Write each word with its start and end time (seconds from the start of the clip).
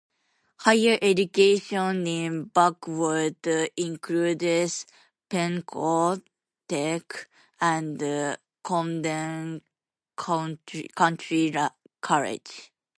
Higher 0.61 0.97
education 0.99 2.07
in 2.07 2.45
Blackwood 2.45 3.35
includes 3.77 4.87
Pennco 5.29 6.23
Tech 6.67 7.29
and 7.59 8.37
Camden 8.65 9.61
County 10.17 10.89
College. 12.01 12.71